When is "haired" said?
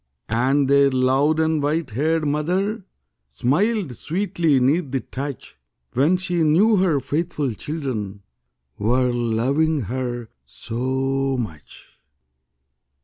1.91-2.25